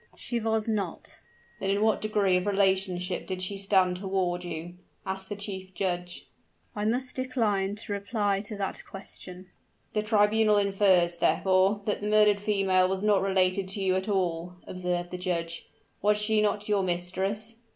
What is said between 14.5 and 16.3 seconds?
observed the judge. "Was